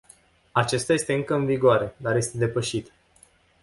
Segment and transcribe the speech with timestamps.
[0.51, 2.91] Acesta este încă în vigoare, dar este depășit.